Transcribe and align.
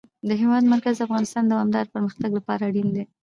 د 0.27 0.29
هېواد 0.41 0.63
مرکز 0.73 0.95
د 0.97 1.01
افغانستان 1.07 1.43
د 1.45 1.49
دوامداره 1.53 1.91
پرمختګ 1.95 2.29
لپاره 2.37 2.61
اړین 2.69 2.87
دي. 2.95 3.03